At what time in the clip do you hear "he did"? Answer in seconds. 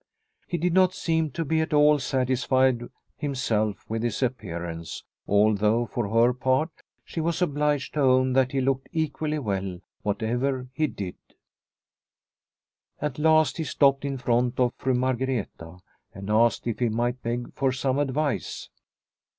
0.47-0.73, 10.73-11.17